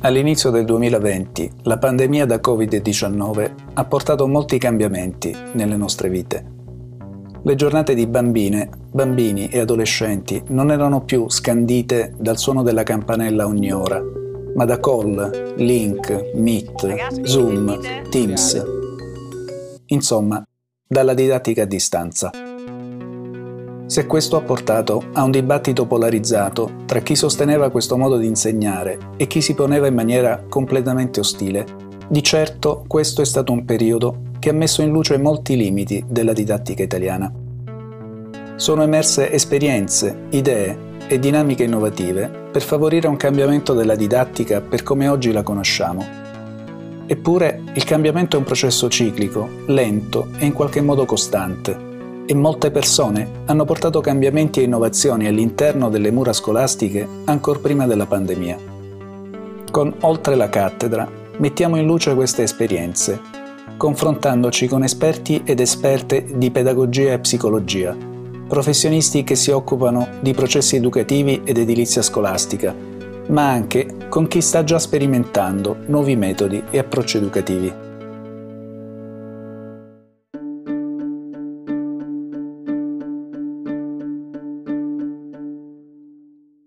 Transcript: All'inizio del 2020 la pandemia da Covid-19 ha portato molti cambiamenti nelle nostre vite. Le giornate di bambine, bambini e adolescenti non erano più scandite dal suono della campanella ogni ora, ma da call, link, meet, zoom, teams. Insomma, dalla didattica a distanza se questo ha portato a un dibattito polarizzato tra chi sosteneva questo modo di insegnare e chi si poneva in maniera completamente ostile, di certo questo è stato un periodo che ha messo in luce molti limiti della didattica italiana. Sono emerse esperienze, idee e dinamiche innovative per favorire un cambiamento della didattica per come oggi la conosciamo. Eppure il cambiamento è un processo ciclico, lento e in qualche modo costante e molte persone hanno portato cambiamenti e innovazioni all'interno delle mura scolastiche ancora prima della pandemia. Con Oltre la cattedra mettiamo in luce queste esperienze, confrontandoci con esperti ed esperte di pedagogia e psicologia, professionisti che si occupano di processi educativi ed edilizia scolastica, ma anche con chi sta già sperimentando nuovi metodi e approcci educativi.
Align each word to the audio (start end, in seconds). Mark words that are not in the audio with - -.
All'inizio 0.00 0.50
del 0.50 0.64
2020 0.64 1.50
la 1.62 1.76
pandemia 1.76 2.24
da 2.24 2.36
Covid-19 2.36 3.52
ha 3.74 3.84
portato 3.84 4.28
molti 4.28 4.56
cambiamenti 4.56 5.34
nelle 5.54 5.74
nostre 5.76 6.08
vite. 6.08 6.46
Le 7.42 7.54
giornate 7.56 7.94
di 7.94 8.06
bambine, 8.06 8.70
bambini 8.92 9.48
e 9.48 9.58
adolescenti 9.58 10.40
non 10.50 10.70
erano 10.70 11.02
più 11.02 11.28
scandite 11.28 12.14
dal 12.16 12.38
suono 12.38 12.62
della 12.62 12.84
campanella 12.84 13.46
ogni 13.46 13.72
ora, 13.72 14.00
ma 14.54 14.64
da 14.64 14.78
call, 14.78 15.56
link, 15.56 16.30
meet, 16.34 17.22
zoom, 17.22 18.08
teams. 18.08 18.64
Insomma, 19.86 20.46
dalla 20.86 21.14
didattica 21.14 21.62
a 21.62 21.66
distanza 21.66 22.30
se 23.88 24.04
questo 24.04 24.36
ha 24.36 24.42
portato 24.42 25.02
a 25.14 25.22
un 25.22 25.30
dibattito 25.30 25.86
polarizzato 25.86 26.82
tra 26.84 27.00
chi 27.00 27.14
sosteneva 27.14 27.70
questo 27.70 27.96
modo 27.96 28.18
di 28.18 28.26
insegnare 28.26 28.98
e 29.16 29.26
chi 29.26 29.40
si 29.40 29.54
poneva 29.54 29.86
in 29.86 29.94
maniera 29.94 30.44
completamente 30.46 31.20
ostile, 31.20 31.64
di 32.06 32.22
certo 32.22 32.84
questo 32.86 33.22
è 33.22 33.24
stato 33.24 33.50
un 33.50 33.64
periodo 33.64 34.24
che 34.38 34.50
ha 34.50 34.52
messo 34.52 34.82
in 34.82 34.90
luce 34.90 35.16
molti 35.16 35.56
limiti 35.56 36.04
della 36.06 36.34
didattica 36.34 36.82
italiana. 36.82 37.32
Sono 38.56 38.82
emerse 38.82 39.32
esperienze, 39.32 40.24
idee 40.30 40.76
e 41.08 41.18
dinamiche 41.18 41.62
innovative 41.62 42.28
per 42.52 42.60
favorire 42.60 43.08
un 43.08 43.16
cambiamento 43.16 43.72
della 43.72 43.94
didattica 43.94 44.60
per 44.60 44.82
come 44.82 45.08
oggi 45.08 45.32
la 45.32 45.42
conosciamo. 45.42 46.04
Eppure 47.06 47.62
il 47.72 47.84
cambiamento 47.84 48.36
è 48.36 48.38
un 48.38 48.44
processo 48.44 48.90
ciclico, 48.90 49.48
lento 49.64 50.28
e 50.36 50.44
in 50.44 50.52
qualche 50.52 50.82
modo 50.82 51.06
costante 51.06 51.87
e 52.30 52.34
molte 52.34 52.70
persone 52.70 53.26
hanno 53.46 53.64
portato 53.64 54.02
cambiamenti 54.02 54.60
e 54.60 54.64
innovazioni 54.64 55.26
all'interno 55.26 55.88
delle 55.88 56.10
mura 56.10 56.34
scolastiche 56.34 57.08
ancora 57.24 57.58
prima 57.58 57.86
della 57.86 58.04
pandemia. 58.04 58.58
Con 59.70 59.94
Oltre 60.00 60.34
la 60.34 60.50
cattedra 60.50 61.10
mettiamo 61.38 61.78
in 61.78 61.86
luce 61.86 62.14
queste 62.14 62.42
esperienze, 62.42 63.18
confrontandoci 63.78 64.66
con 64.66 64.84
esperti 64.84 65.40
ed 65.42 65.60
esperte 65.60 66.26
di 66.34 66.50
pedagogia 66.50 67.12
e 67.12 67.18
psicologia, 67.18 67.96
professionisti 68.46 69.24
che 69.24 69.34
si 69.34 69.50
occupano 69.50 70.08
di 70.20 70.34
processi 70.34 70.76
educativi 70.76 71.40
ed 71.44 71.56
edilizia 71.56 72.02
scolastica, 72.02 72.74
ma 73.28 73.48
anche 73.48 74.08
con 74.10 74.28
chi 74.28 74.42
sta 74.42 74.64
già 74.64 74.78
sperimentando 74.78 75.78
nuovi 75.86 76.14
metodi 76.14 76.62
e 76.70 76.78
approcci 76.78 77.16
educativi. 77.16 77.87